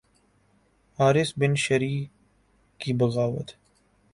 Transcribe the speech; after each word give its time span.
حارث 0.97 1.33
بن 1.37 1.55
شریح 1.55 2.07
کی 2.79 2.93
بغاوت 2.93 3.55